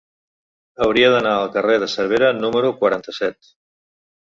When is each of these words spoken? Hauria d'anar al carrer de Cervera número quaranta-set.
Hauria 0.85 1.11
d'anar 1.17 1.35
al 1.43 1.53
carrer 1.59 1.77
de 1.85 1.93
Cervera 1.99 2.35
número 2.41 2.77
quaranta-set. 2.85 3.57